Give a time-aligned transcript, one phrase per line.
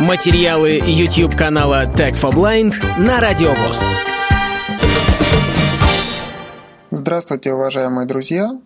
[0.00, 3.82] Материалы YouTube канала Tech for Blind на Радиовоз.
[6.90, 8.60] Здравствуйте, уважаемые друзья!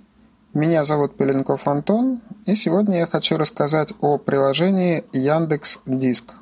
[0.55, 6.35] Меня зовут Пеленков Антон, и сегодня я хочу рассказать о приложении Яндекс Диск.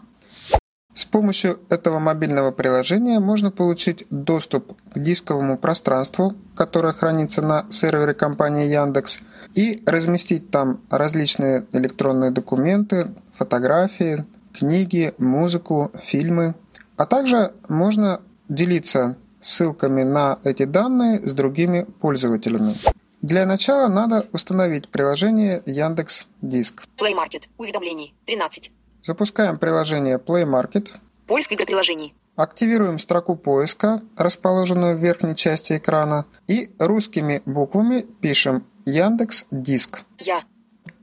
[0.95, 8.15] С помощью этого мобильного приложения можно получить доступ к дисковому пространству, которое хранится на сервере
[8.15, 9.21] компании Яндекс,
[9.55, 14.25] и разместить там различные электронные документы, фотографии,
[14.59, 16.55] книги, музыку, фильмы.
[16.97, 22.75] А также можно делиться ссылками на эти данные с другими пользователями.
[23.23, 26.85] Для начала надо установить приложение Яндекс Диск.
[26.97, 27.49] Play Market.
[27.57, 28.15] Уведомлений.
[28.27, 28.73] 13.
[29.03, 30.89] Запускаем приложение Play Market.
[31.27, 32.15] Поиск игроприложений.
[32.37, 40.05] Активируем строку поиска, расположенную в верхней части экрана, и русскими буквами пишем Яндекс Диск.
[40.21, 40.43] Я.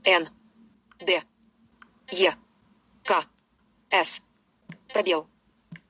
[0.04, 0.26] Н.
[1.06, 1.22] Д.
[2.10, 2.34] Е.
[3.04, 3.26] К.
[3.90, 4.20] С.
[4.92, 5.26] Пробел.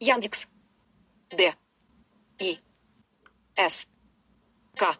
[0.01, 0.47] Яндекс.
[1.31, 1.55] Д.
[2.39, 2.59] И.
[3.57, 3.87] С.
[4.77, 4.97] К.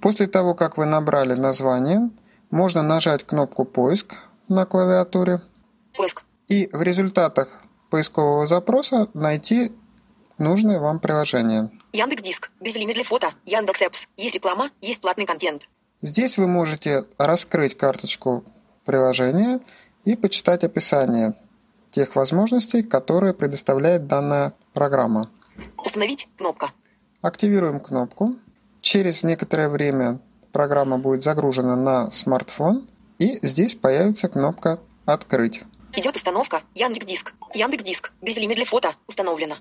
[0.00, 2.10] После того, как вы набрали название,
[2.50, 4.14] можно нажать кнопку «Поиск»
[4.48, 5.42] на клавиатуре
[5.96, 6.24] Поиск.
[6.48, 9.72] и в результатах поискового запроса найти
[10.38, 11.70] нужное вам приложение.
[11.92, 12.50] Яндекс Диск.
[12.60, 13.30] Безлимит для фото.
[13.44, 14.06] Яндекс Эпс.
[14.16, 15.68] Есть реклама, есть платный контент.
[16.02, 18.44] Здесь вы можете раскрыть карточку
[18.84, 19.60] приложения
[20.04, 21.34] и почитать описание
[21.90, 25.30] тех возможностей, которые предоставляет данная программа.
[25.84, 26.72] Установить кнопка.
[27.22, 28.36] Активируем кнопку.
[28.80, 30.20] Через некоторое время
[30.52, 35.62] программа будет загружена на смартфон, и здесь появится кнопка «Открыть».
[35.94, 36.60] Идет установка.
[36.74, 37.32] Яндекс Диск.
[37.54, 38.12] Яндекс Диск.
[38.20, 38.90] Безлимит для фото.
[39.08, 39.56] Установлено.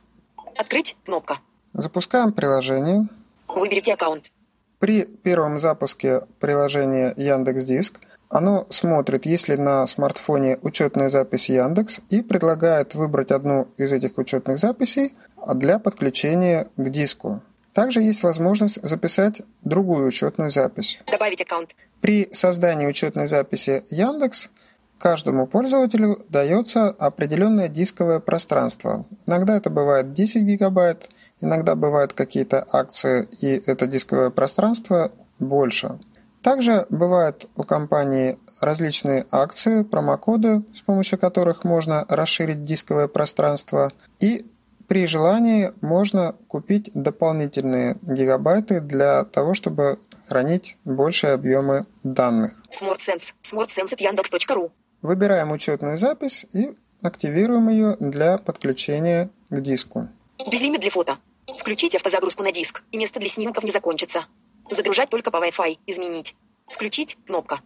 [0.58, 1.40] Открыть кнопка.
[1.74, 3.08] Запускаем приложение.
[3.48, 4.32] Выберите аккаунт.
[4.80, 12.00] При первом запуске приложения Яндекс Диск оно смотрит, есть ли на смартфоне учетная запись Яндекс
[12.10, 15.14] и предлагает выбрать одну из этих учетных записей
[15.54, 17.42] для подключения к диску.
[17.74, 21.02] Также есть возможность записать другую учетную запись.
[21.12, 21.76] Добавить аккаунт.
[22.02, 24.50] При создании учетной записи Яндекс
[24.98, 29.06] каждому пользователю дается определенное дисковое пространство.
[29.28, 31.10] Иногда это бывает 10 гигабайт,
[31.42, 36.00] иногда бывают какие-то акции, и это дисковое пространство больше.
[36.46, 43.92] Также бывают у компании различные акции, промокоды, с помощью которых можно расширить дисковое пространство.
[44.20, 44.46] И
[44.88, 49.98] при желании можно купить дополнительные гигабайты для того, чтобы
[50.28, 52.62] хранить большие объемы данных.
[52.72, 53.34] SmartSense.
[53.42, 54.72] SmartSense Яндекс.ру.
[55.02, 60.10] Выбираем учетную запись и активируем ее для подключения к диску.
[60.52, 61.18] Безлимит для фото.
[61.58, 64.26] Включить автозагрузку на диск, и место для снимков не закончится.
[64.70, 65.80] Загружать только по Wi-Fi.
[65.88, 66.36] Изменить.
[66.68, 67.18] Включить.
[67.26, 67.60] Кнопка.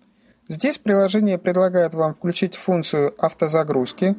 [0.48, 4.16] Здесь приложение предлагает вам включить функцию автозагрузки,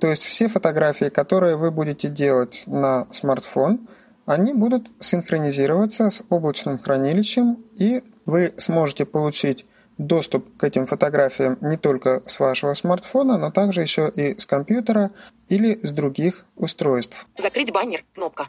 [0.00, 3.88] то есть все фотографии, которые вы будете делать на смартфон,
[4.24, 9.66] они будут синхронизироваться с облачным хранилищем, и вы сможете получить
[9.98, 15.10] доступ к этим фотографиям не только с вашего смартфона, но также еще и с компьютера
[15.48, 17.26] или с других устройств.
[17.36, 18.04] Закрыть баннер.
[18.14, 18.48] Кнопка.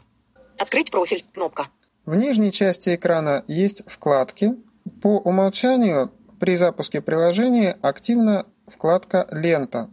[0.58, 1.24] Открыть профиль.
[1.32, 1.68] Кнопка.
[2.06, 4.54] В нижней части экрана есть вкладки.
[5.02, 9.90] По умолчанию при запуске приложения активна вкладка «Лента».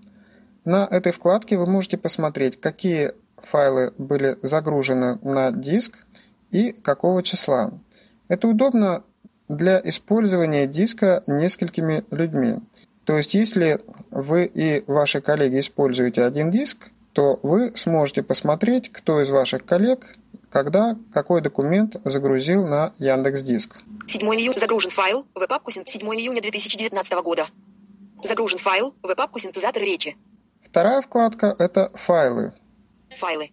[0.63, 6.06] На этой вкладке вы можете посмотреть, какие файлы были загружены на диск
[6.52, 7.72] и какого числа.
[8.28, 9.03] Это удобно
[9.50, 12.59] для использования диска несколькими людьми.
[13.06, 13.79] То есть, если
[14.12, 20.16] вы и ваши коллеги используете один диск, то вы сможете посмотреть, кто из ваших коллег
[20.53, 23.81] когда какой документ загрузил на Яндекс Диск.
[24.06, 27.47] 7 июня загружен файл в папку 7 июня 2019 года.
[28.24, 30.16] Загружен файл в папку синтезатор речи.
[30.62, 32.53] Вторая вкладка– это «Файлы».
[33.09, 33.50] Файлы.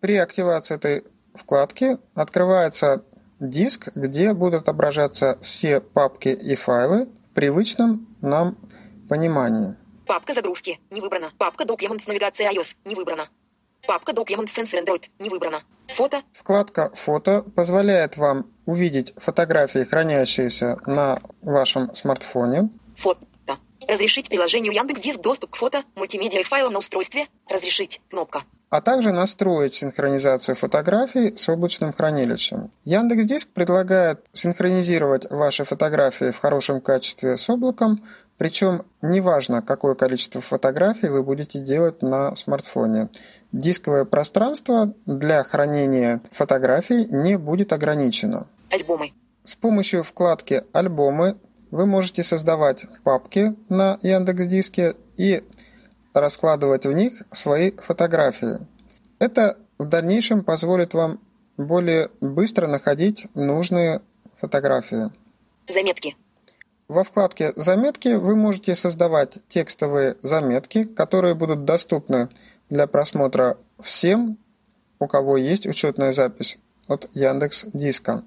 [0.00, 1.04] При активации этой
[1.34, 3.02] вкладки открывается
[3.40, 8.58] диск, где будут отображаться все папки и файлы в привычном нам
[9.08, 9.74] понимании.
[10.06, 11.32] Папка загрузки не выбрана.
[11.38, 13.28] Папка Documents навигация iOS не выбрана.
[13.86, 15.60] Папка Documents Sensor Android не выбрана.
[15.88, 16.22] Фото.
[16.32, 22.70] Вкладка «Фото» позволяет вам увидеть фотографии, хранящиеся на вашем смартфоне.
[22.94, 23.26] Фото.
[23.88, 27.26] Разрешить приложению Яндекс.Диск доступ к фото, мультимедиа и файлам на устройстве.
[27.50, 28.00] Разрешить.
[28.08, 28.44] Кнопка.
[28.70, 32.70] а также настроить синхронизацию фотографий с облачным хранилищем.
[32.84, 38.02] Яндекс.Диск предлагает синхронизировать ваши фотографии в хорошем качестве с облаком,
[38.42, 43.08] причем неважно, какое количество фотографий вы будете делать на смартфоне.
[43.52, 48.48] Дисковое пространство для хранения фотографий не будет ограничено.
[48.68, 49.12] Альбомы.
[49.44, 51.38] С помощью вкладки «Альбомы»
[51.70, 55.44] вы можете создавать папки на Яндекс.Диске и
[56.12, 58.58] раскладывать в них свои фотографии.
[59.20, 61.20] Это в дальнейшем позволит вам
[61.56, 64.02] более быстро находить нужные
[64.34, 65.12] фотографии.
[65.68, 66.16] Заметки.
[66.92, 72.28] Во вкладке «Заметки» вы можете создавать текстовые заметки, которые будут доступны
[72.68, 74.36] для просмотра всем,
[74.98, 76.58] у кого есть учетная запись
[76.88, 78.24] от Яндекс Диска.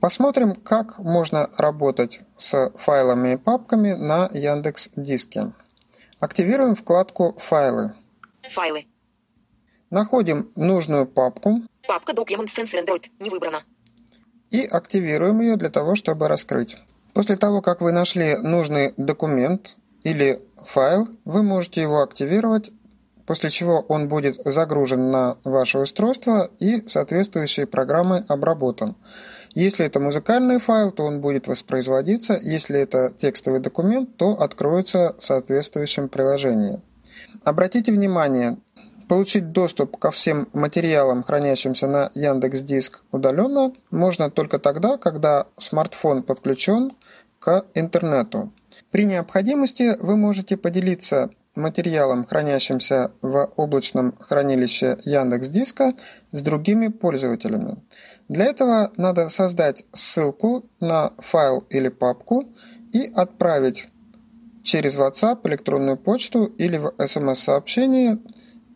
[0.00, 5.52] Посмотрим, как можно работать с файлами и папками на Яндекс Диске.
[6.20, 7.92] Активируем вкладку «Файлы».
[8.48, 8.86] Файлы.
[9.90, 11.60] Находим нужную папку.
[11.86, 13.62] Папка Document Sensor Android не выбрана.
[14.50, 16.78] И активируем ее для того, чтобы раскрыть.
[17.14, 22.72] После того, как вы нашли нужный документ или файл, вы можете его активировать
[23.26, 28.96] после чего он будет загружен на ваше устройство и соответствующей программой обработан.
[29.54, 35.24] Если это музыкальный файл, то он будет воспроизводиться, если это текстовый документ, то откроется в
[35.24, 36.80] соответствующем приложении.
[37.44, 38.58] Обратите внимание,
[39.08, 46.22] получить доступ ко всем материалам, хранящимся на Яндекс Диск удаленно, можно только тогда, когда смартфон
[46.22, 46.92] подключен
[47.38, 48.52] к интернету.
[48.90, 55.94] При необходимости вы можете поделиться материалом, хранящимся в облачном хранилище Яндекс Диска,
[56.32, 57.76] с другими пользователями.
[58.28, 62.44] Для этого надо создать ссылку на файл или папку
[62.92, 63.88] и отправить
[64.62, 68.18] через WhatsApp, электронную почту или в смс-сообщение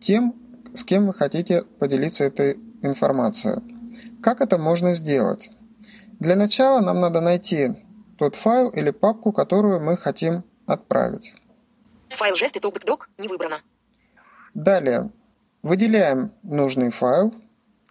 [0.00, 0.34] тем,
[0.72, 3.62] с кем вы хотите поделиться этой информацией.
[4.22, 5.50] Как это можно сделать?
[6.20, 7.74] Для начала нам надо найти
[8.16, 11.34] тот файл или папку, которую мы хотим отправить.
[12.10, 13.60] Файл жесты TalkBackDoc не выбрано.
[14.54, 15.10] Далее
[15.62, 17.34] выделяем нужный файл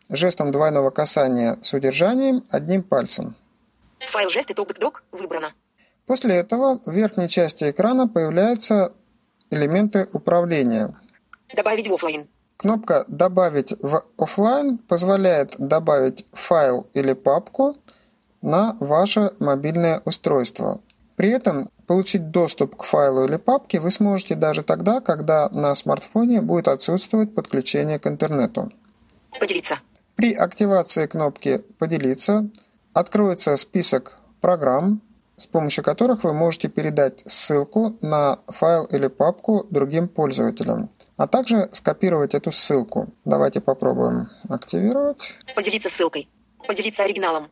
[0.09, 3.35] жестом двойного касания с удержанием одним пальцем.
[3.99, 5.53] Файл жесты TalkBackDoc выбрано.
[6.05, 8.93] После этого в верхней части экрана появляются
[9.49, 10.93] элементы управления.
[11.53, 12.27] Добавить в офлайн.
[12.57, 17.77] Кнопка «Добавить в офлайн» позволяет добавить файл или папку
[18.41, 20.81] на ваше мобильное устройство.
[21.15, 26.41] При этом Получить доступ к файлу или папке вы сможете даже тогда, когда на смартфоне
[26.41, 28.73] будет отсутствовать подключение к интернету.
[29.39, 29.79] Поделиться.
[30.15, 32.49] При активации кнопки «Поделиться»
[32.91, 35.01] откроется список программ,
[35.37, 41.67] с помощью которых вы можете передать ссылку на файл или папку другим пользователям, а также
[41.73, 43.13] скопировать эту ссылку.
[43.25, 45.33] Давайте попробуем активировать.
[45.55, 46.29] Поделиться ссылкой.
[46.65, 47.47] Поделиться оригиналом.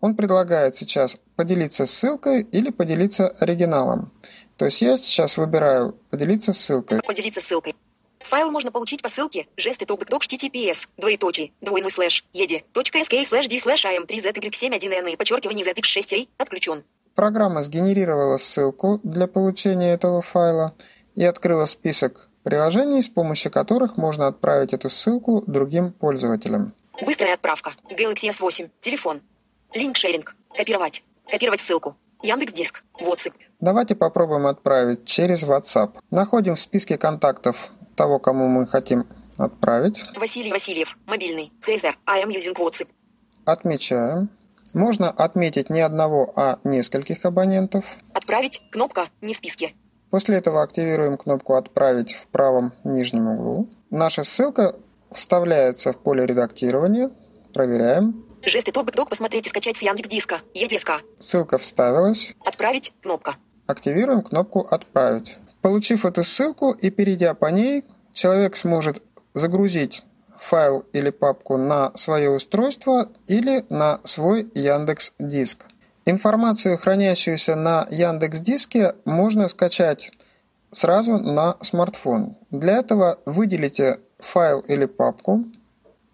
[0.00, 4.12] Он предлагает сейчас поделиться ссылкой или поделиться оригиналом.
[4.56, 7.00] То есть я сейчас выбираю поделиться ссылкой.
[7.04, 7.74] Поделиться ссылкой.
[8.20, 13.58] Файл можно получить по ссылке жесты https двоеточие двойной слэш yadi точка sk слэш d
[13.58, 16.84] слэш am 3 z y 7 1 n и подчеркивание z x 6 a отключен.
[17.14, 20.74] Программа сгенерировала ссылку для получения этого файла
[21.14, 26.72] и открыла список приложений, с помощью которых можно отправить эту ссылку другим пользователям.
[27.04, 27.72] Быстрая отправка.
[27.90, 28.70] Galaxy S8.
[28.80, 29.20] Телефон.
[29.74, 30.34] Link Sharing.
[30.56, 31.04] Копировать.
[31.30, 31.96] Копировать ссылку.
[32.22, 32.84] Яндекс Диск.
[33.00, 33.34] WhatsApp.
[33.60, 35.92] Давайте попробуем отправить через WhatsApp.
[36.10, 39.06] Находим в списке контактов того, кому мы хотим
[39.36, 40.04] отправить.
[40.16, 40.98] Василий Васильев.
[41.06, 41.52] Мобильный.
[41.64, 41.96] Хейзер.
[42.06, 42.88] I am using WhatsApp.
[43.44, 44.30] Отмечаем.
[44.74, 47.84] Можно отметить не одного, а нескольких абонентов.
[48.12, 48.62] Отправить.
[48.70, 49.74] Кнопка не в списке.
[50.10, 53.68] После этого активируем кнопку «Отправить» в правом нижнем углу.
[53.90, 54.76] Наша ссылка
[55.10, 57.10] вставляется в поле редактирования.
[57.52, 58.24] Проверяем.
[58.44, 60.40] Жесты TalkBackDoc посмотреть и скачать с Яндекс Диска.
[60.54, 61.00] Едиска.
[61.18, 62.34] Ссылка вставилась.
[62.44, 62.92] Отправить.
[63.02, 63.36] Кнопка.
[63.66, 65.36] Активируем кнопку «Отправить».
[65.60, 69.02] Получив эту ссылку и перейдя по ней, человек сможет
[69.34, 70.04] загрузить
[70.38, 75.66] файл или папку на свое устройство или на свой Яндекс Диск.
[76.10, 80.10] Информацию, хранящуюся на Яндекс Диске, можно скачать
[80.72, 82.34] сразу на смартфон.
[82.50, 85.44] Для этого выделите файл или папку,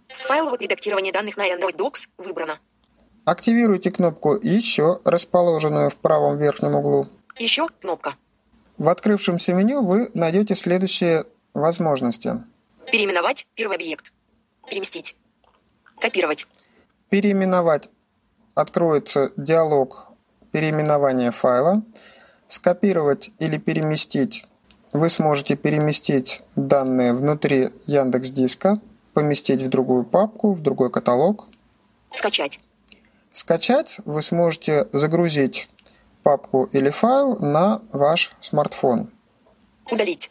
[0.08, 2.58] Файловое редактирование данных на Android Docs выбрано.
[3.24, 7.08] Активируйте кнопку «Еще», расположенную в правом верхнем углу.
[7.38, 8.16] Еще кнопка.
[8.78, 12.42] В открывшемся меню вы найдете следующие возможности.
[12.90, 14.12] Переименовать первый объект.
[14.68, 15.16] Переместить.
[16.00, 16.46] Копировать.
[17.10, 17.88] Переименовать.
[18.54, 20.08] Откроется диалог
[20.52, 21.82] переименования файла.
[22.48, 24.46] Скопировать или переместить.
[24.92, 28.80] Вы сможете переместить данные внутри Яндекс Диска
[29.12, 31.48] поместить в другую папку, в другой каталог.
[32.14, 32.60] Скачать.
[33.32, 35.68] Скачать вы сможете загрузить
[36.22, 39.10] папку или файл на ваш смартфон.
[39.90, 40.30] Удалить.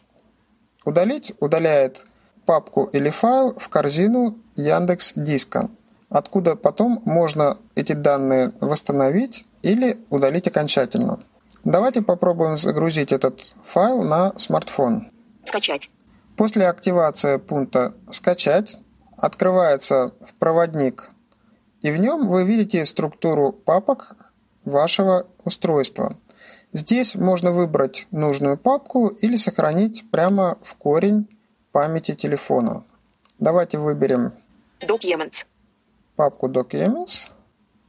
[0.84, 2.06] Удалить удаляет
[2.46, 5.70] папку или файл в корзину Яндекс Диска,
[6.14, 11.18] откуда потом можно эти данные восстановить или удалить окончательно.
[11.64, 15.10] Давайте попробуем загрузить этот файл на смартфон.
[15.42, 15.90] Скачать.
[16.36, 18.76] После активации пункта «Скачать»
[19.16, 21.10] открывается в проводник,
[21.82, 24.14] и в нем вы видите структуру папок
[24.64, 26.16] вашего устройства.
[26.72, 31.26] Здесь можно выбрать нужную папку или сохранить прямо в корень
[31.72, 32.84] памяти телефона.
[33.40, 34.32] Давайте выберем
[34.80, 35.44] Documents.
[36.16, 37.30] Папку Documents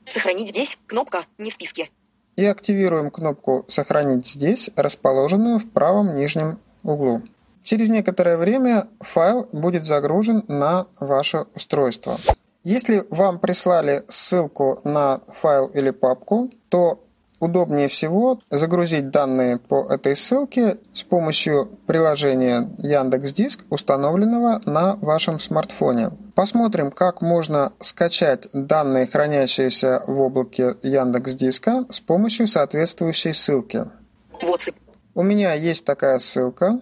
[0.07, 0.77] Сохранить здесь.
[0.87, 1.89] Кнопка «Не в списке».
[2.35, 7.21] и активируем кнопку «Сохранить здесь», расположенную в правом нижнем углу.
[7.63, 12.15] Через некоторое время файл будет загружен на ваше устройство.
[12.63, 17.04] Если вам прислали ссылку на файл или папку, то
[17.39, 26.11] удобнее всего загрузить данные по этой ссылке с помощью приложения Яндекс.Диск, установленного на вашем смартфоне.
[26.35, 33.85] Посмотрим, как можно скачать данные, хранящиеся в облаке Яндекс.Диска с помощью соответствующей ссылки.
[34.41, 34.75] WhatsApp.
[35.13, 36.79] У меня есть такая ссылка.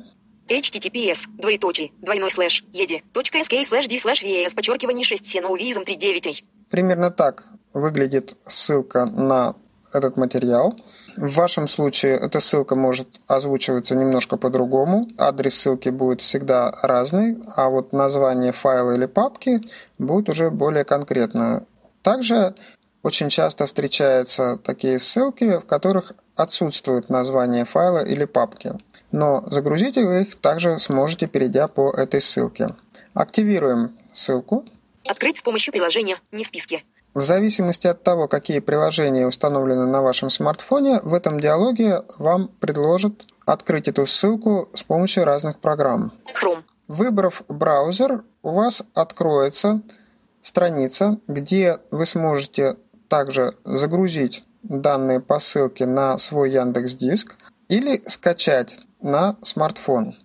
[0.48, 7.46] https двоеточие двойной слэш еди.sk слэш d слэш ves подчеркивание 6 сеноувизм 39 Примерно так
[7.74, 9.56] выглядит ссылка на
[9.94, 10.76] этот материал.
[11.16, 15.08] В вашем случае эта ссылка может озвучиваться немножко по-другому.
[15.18, 19.62] Адрес ссылки будет всегда разный, а вот название файла или папки
[19.98, 21.66] будет уже более конкретное.
[22.02, 22.56] Также
[23.04, 28.74] очень часто встречаются такие ссылки, в которых отсутствует название файла или папки.
[29.12, 32.76] Но загрузить вы их также сможете, перейдя по этой ссылке.
[33.14, 34.66] Активируем ссылку.
[35.08, 36.84] открыть с помощью приложения «Не в списке».
[37.14, 43.26] В зависимости от того, какие приложения установлены на вашем смартфоне, в этом диалоге вам предложат
[43.46, 46.12] открыть эту ссылку с помощью разных программ.
[46.34, 46.64] Chrome.
[46.88, 49.82] Выбрав браузер, у вас откроется
[50.42, 52.78] страница, где вы сможете
[53.10, 57.36] также загрузить данные по ссылке на свой Яндекс Диск
[57.70, 60.16] или скачать на смартфон.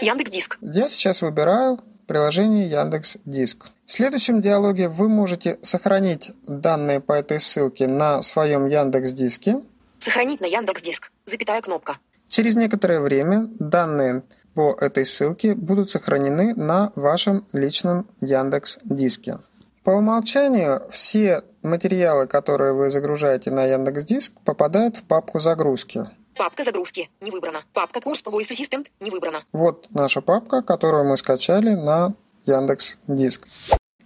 [0.00, 0.58] Яндекс Диск.
[0.60, 1.78] Я сейчас выбираю
[2.12, 3.70] приложение Яндекс Диск.
[3.86, 9.62] В следующем диалоге вы можете сохранить данные по этой ссылке на своем Яндекс Диске.
[9.98, 11.10] Сохранить на Яндекс Диск.
[11.24, 11.96] Запятая кнопка.
[12.28, 19.38] Через некоторое время данные по этой ссылке будут сохранены на вашем личном Яндекс Диске.
[19.82, 26.06] По умолчанию все материалы, которые вы загружаете на Яндекс Диск, попадают в папку загрузки.
[26.36, 27.10] Папка загрузки.
[27.20, 27.60] Не выбрана.
[27.72, 28.86] Папка курс Voice Assistant.
[29.00, 29.38] Не выбрана.
[29.52, 32.14] Вот наша папка, которую мы скачали на
[32.46, 33.46] Яндекс Диск.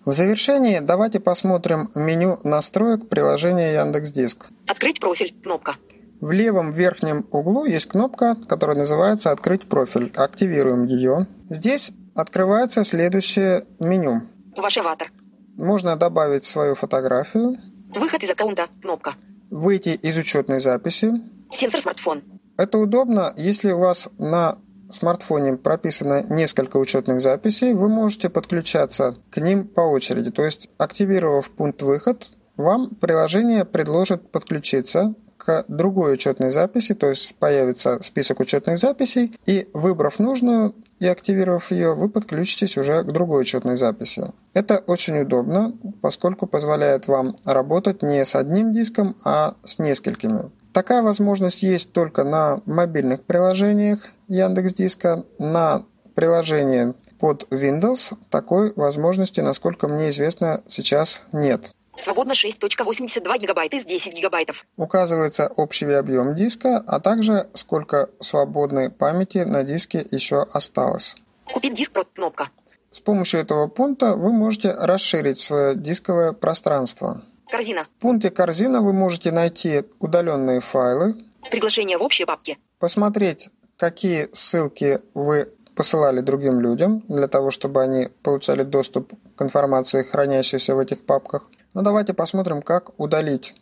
[0.05, 4.47] В завершении давайте посмотрим меню настроек приложения Яндекс Диск.
[4.67, 5.35] Открыть профиль.
[5.43, 5.77] Кнопка.
[6.21, 10.11] В левом верхнем углу есть кнопка, которая называется «Открыть профиль».
[10.17, 11.27] Активируем ее.
[11.51, 14.23] Здесь открывается следующее меню.
[14.57, 15.09] Ваш аватар.
[15.57, 17.59] Можно добавить свою фотографию,
[17.95, 18.67] Выход из аккаунта.
[18.83, 19.15] Кнопка.
[19.51, 21.13] выйти из учетной записи.
[21.51, 22.23] Сенсор смартфон.
[22.57, 24.59] Это удобно, если у вас на
[24.91, 30.31] смартфоне прописано несколько учетных записей, вы можете подключаться к ним по очереди.
[30.31, 37.35] То есть, активировав пункт «Выход», вам приложение предложит подключиться к другой учетной записи, то есть
[37.37, 43.43] появится список учетных записей, и выбрав нужную и активировав ее, вы подключитесь уже к другой
[43.43, 44.33] учетной записи.
[44.55, 50.51] Это очень удобно, поскольку позволяет вам работать не с одним диском, а с несколькими.
[50.77, 59.41] Такая возможность есть только на мобильных приложениях Яндекс Диска, на приложении под Windows такой возможности,
[59.41, 61.73] насколько мне известно, сейчас нет.
[61.97, 64.67] Свободно 6.82 гигабайта из 10 гигабайтов.
[64.77, 71.17] Указывается общий объем диска, а также сколько свободной памяти на диске еще осталось.
[71.51, 72.51] Купить диск про кнопка.
[72.91, 77.23] С помощью этого пункта вы можете расширить свое дисковое пространство.
[77.51, 77.85] Корзина.
[77.99, 81.15] В пункте «Корзина» вы можете найти удаленные файлы,
[81.51, 82.59] Приглашение в общие папки.
[82.81, 90.03] посмотреть, какие ссылки вы посылали другим людям, для того, чтобы они получали доступ к информации,
[90.03, 91.49] хранящейся в этих папках.
[91.75, 93.55] Но давайте посмотрим, как удалить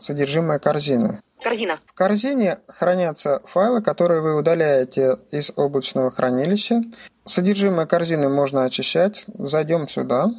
[0.00, 1.20] содержимое корзины.
[1.42, 1.78] Корзина.
[1.86, 6.82] В корзине хранятся файлы, которые вы удаляете из облачного хранилища.
[7.24, 9.24] Содержимое корзины можно очищать.
[9.38, 10.32] Зайдем сюда.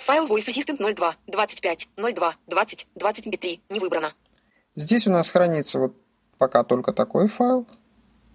[0.00, 3.60] Файл Voice Assistant 02 25 02 20 20 MP3.
[3.68, 4.12] Не выбрано.
[4.74, 5.94] Здесь у нас хранится вот
[6.38, 7.66] пока только такой файл.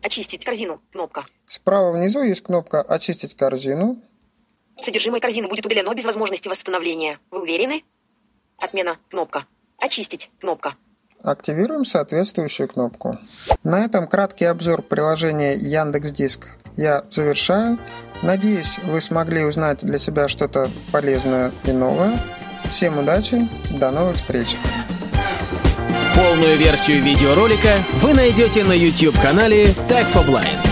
[0.04, 0.80] Очистить корзину.
[0.92, 1.26] Кнопка.
[1.46, 4.00] Справа внизу есть кнопка «Очистить корзину».
[4.80, 7.18] Содержимое корзины будет удалено без возможности восстановления.
[7.32, 7.84] Вы уверены?
[8.58, 8.98] Отмена.
[9.10, 9.48] Кнопка.
[9.80, 10.30] Очистить.
[10.40, 10.76] Кнопка.
[11.24, 13.18] Активируем соответствующую кнопку.
[13.64, 17.78] На этом краткий обзор приложения Яндекс Диск я завершаю.
[18.22, 22.20] Надеюсь, вы смогли узнать для себя что-то полезное и новое.
[22.72, 24.56] Всем удачи, до новых встреч!
[26.16, 30.65] Полную версию видеоролика вы найдете на YouTube-канале Tag for Blind.